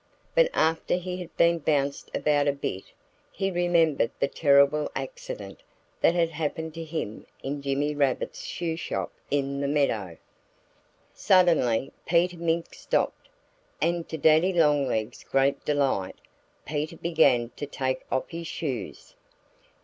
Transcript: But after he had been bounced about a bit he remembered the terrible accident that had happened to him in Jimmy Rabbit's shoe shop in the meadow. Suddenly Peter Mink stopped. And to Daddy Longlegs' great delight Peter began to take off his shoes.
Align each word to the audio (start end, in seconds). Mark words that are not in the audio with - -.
But 0.33 0.49
after 0.55 0.95
he 0.95 1.17
had 1.17 1.37
been 1.37 1.59
bounced 1.59 2.09
about 2.15 2.47
a 2.47 2.53
bit 2.53 2.85
he 3.31 3.51
remembered 3.51 4.09
the 4.19 4.27
terrible 4.27 4.91
accident 4.95 5.61
that 6.01 6.15
had 6.15 6.31
happened 6.31 6.73
to 6.73 6.83
him 6.83 7.27
in 7.43 7.61
Jimmy 7.61 7.93
Rabbit's 7.93 8.43
shoe 8.43 8.75
shop 8.75 9.11
in 9.29 9.59
the 9.61 9.67
meadow. 9.67 10.17
Suddenly 11.13 11.91
Peter 12.07 12.37
Mink 12.39 12.73
stopped. 12.73 13.29
And 13.79 14.09
to 14.09 14.17
Daddy 14.17 14.53
Longlegs' 14.53 15.23
great 15.23 15.63
delight 15.65 16.15
Peter 16.65 16.97
began 16.97 17.51
to 17.57 17.67
take 17.67 18.01
off 18.11 18.27
his 18.31 18.47
shoes. 18.47 19.13